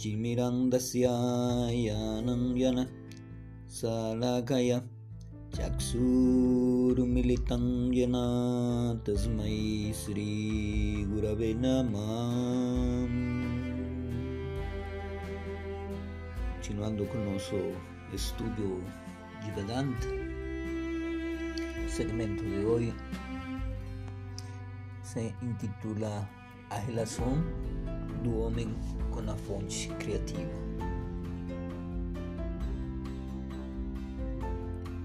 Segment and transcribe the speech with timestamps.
[0.00, 1.06] चिमिरन्दस्य
[1.86, 2.78] यानं यन
[3.74, 4.78] salakaya
[5.54, 6.74] चक्षुरुमिलितं
[7.94, 8.16] येन
[9.06, 9.58] तस्मै
[10.00, 12.10] श्रीगुरवे नमः
[16.64, 17.60] Continuando com o nosso
[18.12, 18.68] estudo
[19.42, 20.08] de Vedanta,
[21.84, 22.92] o segmento de hoje
[25.02, 26.14] se intitula
[26.69, 27.43] a relação
[28.23, 28.73] do homem
[29.11, 30.69] com a fonte criativa.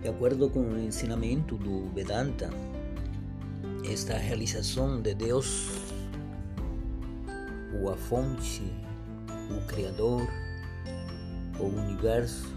[0.03, 2.51] De acordo com o ensinamento do Vedanta,
[3.91, 5.71] esta realização de Deus,
[7.81, 8.63] ou a fonte,
[9.51, 10.29] o Criador,
[11.59, 12.53] o universo,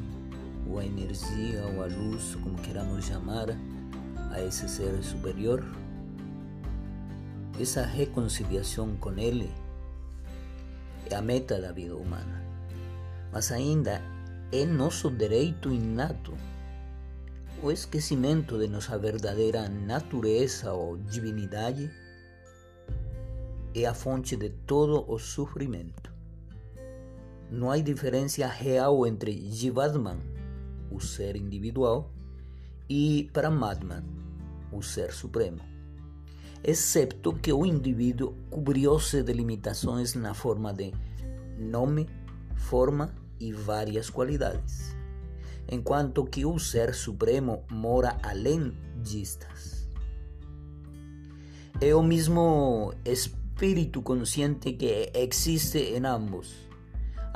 [0.70, 3.48] ou a energia, ou a luz, como queramos chamar,
[4.32, 5.64] a esse ser superior,
[7.60, 9.52] essa reconciliação com Ele
[11.10, 12.44] é a meta da vida humana.
[13.32, 14.02] Mas ainda
[14.52, 16.34] é nosso direito inato
[17.64, 21.90] o esquecimento de nossa verdadeira natureza ou divinidade
[23.74, 26.14] é a fonte de todo o sofrimento.
[27.50, 30.20] Não há diferença real entre Jivatman,
[30.92, 32.12] o ser individual,
[32.88, 34.04] e Paramatman,
[34.72, 35.62] o ser supremo,
[36.68, 40.94] exceto que o indivíduo cobriu-se de limitações na forma de
[41.58, 42.08] nome,
[42.56, 44.96] forma e várias qualidades,
[45.72, 49.90] enquanto que o Ser Supremo mora além distas.
[51.82, 56.68] É o mesmo espírito consciente que existe em ambos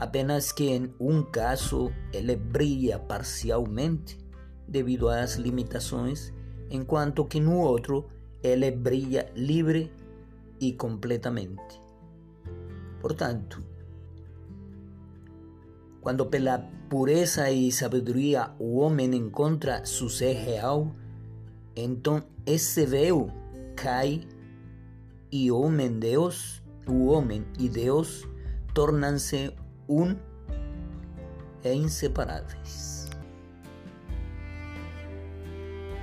[0.02, 4.18] apenas que em um caso ele brilha parcialmente
[4.68, 6.34] devido às limitações,
[6.72, 8.09] enquanto que no outro
[8.44, 9.91] ele brilha livre
[10.59, 11.81] e completamente.
[13.00, 13.63] Portanto,
[16.02, 16.59] quando pela
[16.90, 20.96] pureza e sabedoria o homem encontra seu ser real,
[21.75, 23.31] então esse véu
[23.75, 24.22] cai
[25.31, 28.28] e o homem Deus, o homem e Deus
[28.73, 29.53] tornam-se
[29.88, 30.16] um
[31.63, 33.09] e inseparáveis.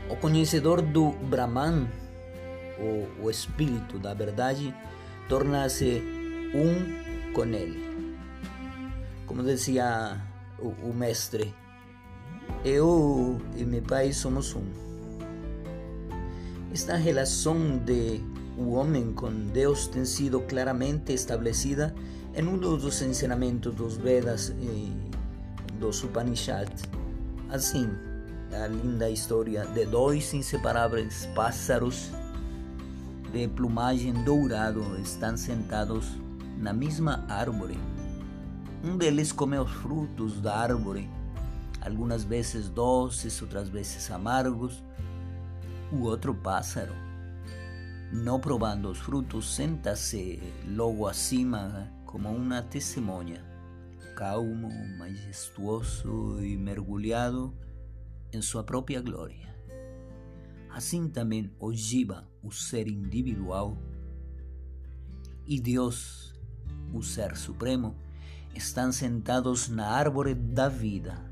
[0.08, 1.88] O conhecedor do Brahman,
[2.78, 4.74] o, o espírito da verdade,
[5.28, 6.02] torna-se
[6.54, 7.86] um com ele.
[9.26, 10.20] Como dizia
[10.58, 11.54] o, o mestre,
[12.64, 14.64] eu e meu pai somos um.
[16.72, 18.20] Esta relação de
[18.56, 21.94] o homem com Deus tem sido claramente estabelecida
[22.34, 24.92] em um dos ensinamentos dos Vedas e
[25.78, 26.82] dos Upanishads.
[27.50, 27.88] Assim,
[28.52, 32.10] a linda história de dois inseparáveis pássaros
[33.32, 36.16] de plumagem dourado estão sentados
[36.56, 37.78] na mesma árvore.
[38.82, 41.08] Um deles come os frutos da árvore,
[41.80, 44.82] algumas vezes doces, outras vezes amargos.
[45.92, 46.94] O outro pássaro
[48.10, 53.44] não provando os frutos, senta-se logo acima como uma testemunha,
[54.16, 57.54] calmo, majestuoso e mergulhado
[58.32, 59.54] em sua própria glória.
[60.70, 63.76] Assim também o Jiva, o ser individual,
[65.46, 66.34] e Deus,
[66.92, 67.94] o ser supremo,
[68.54, 71.28] estão sentados na árvore da vida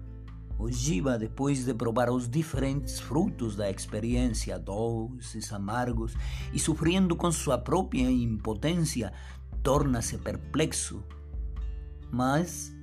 [0.59, 6.15] o Jiva, depois de provar os diferentes frutos da experiência, doces, amargos,
[6.53, 9.13] e sofrendo com sua própria impotência,
[9.63, 11.05] torna-se perplexo.
[12.11, 12.75] Mas,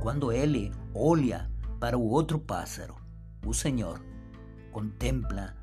[0.00, 2.94] quando ele olha para o outro pássaro,
[3.44, 4.00] o Senhor,
[4.70, 5.56] contempla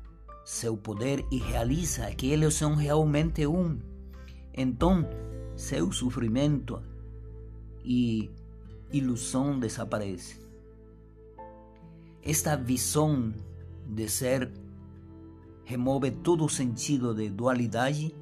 [0.50, 3.78] seu poder e realiza que eles são realmente um.
[4.52, 5.08] Então,
[5.54, 6.82] seu sofrimento
[7.84, 8.28] e
[8.92, 10.38] ilusão desaparecem.
[12.20, 13.32] Esta visão
[13.86, 14.50] de ser
[15.64, 18.12] remove todo o sentido de dualidade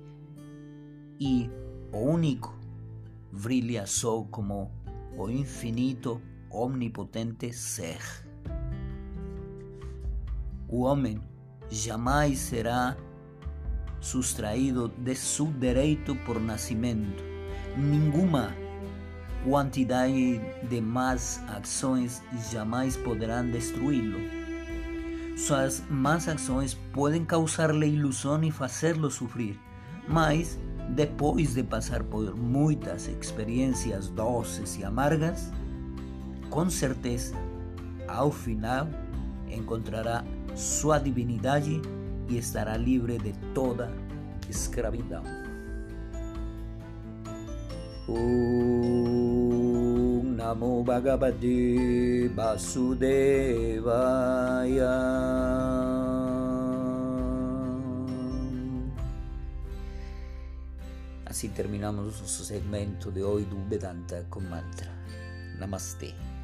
[1.19, 1.49] e
[1.91, 2.55] o único
[3.33, 4.71] brilha só como
[5.17, 6.21] o infinito,
[6.51, 8.03] omnipotente ser.
[10.69, 11.19] O homem
[11.71, 12.97] jamais será
[14.01, 17.23] sustraído de su derecho por nacimiento.
[17.77, 18.55] Ninguna
[19.51, 22.23] cantidad de más acciones
[22.53, 24.19] jamás podrán destruirlo.
[25.37, 29.59] Sus más acciones pueden causarle ilusión y hacerlo sufrir,
[30.09, 30.59] mas
[30.95, 35.51] depois de pasar por muitas experiencias doces y amargas,
[36.51, 37.37] con certeza,
[38.09, 38.89] al final
[39.49, 40.25] encontrará
[40.59, 41.81] sua divinidade
[42.29, 43.95] e estará livre de toda
[44.51, 45.23] escravidão.
[48.09, 49.39] Om
[50.35, 52.99] Namo Bhagavate Vasudevaya.
[61.25, 63.55] Así terminamos nuestro segmento de hoy de
[64.29, 64.91] con mantra.
[65.59, 66.38] Namaste.